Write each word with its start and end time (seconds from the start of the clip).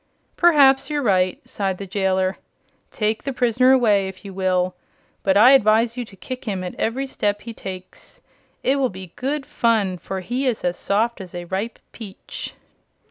"Perhaps 0.35 0.89
you're 0.89 1.03
right," 1.03 1.39
sighed 1.47 1.77
the 1.77 1.85
jailer. 1.85 2.39
"Take 2.89 3.21
the 3.21 3.31
prisoner 3.31 3.71
away, 3.71 4.07
if 4.07 4.25
you 4.25 4.33
will, 4.33 4.73
but 5.21 5.37
I 5.37 5.51
advise 5.51 5.95
you 5.95 6.03
to 6.05 6.15
kick 6.15 6.45
him 6.45 6.63
at 6.63 6.73
every 6.79 7.05
step 7.05 7.41
he 7.41 7.53
takes. 7.53 8.19
It 8.63 8.77
will 8.77 8.89
be 8.89 9.13
good 9.15 9.45
fun, 9.45 9.99
for 9.99 10.21
he 10.21 10.47
is 10.47 10.63
as 10.63 10.75
soft 10.75 11.21
as 11.21 11.35
a 11.35 11.45
ripe 11.45 11.77
peach." 11.91 12.55